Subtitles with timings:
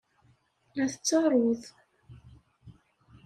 [0.75, 1.61] La tettaruḍ.